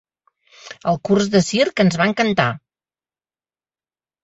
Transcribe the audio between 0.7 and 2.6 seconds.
El curs de circ ens va encantar.